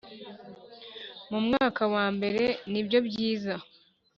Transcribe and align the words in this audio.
mu 1.29 1.39
mwaka 1.45 1.81
wambere 1.93 2.43
nibyo 2.71 2.99
byiza, 3.07 3.53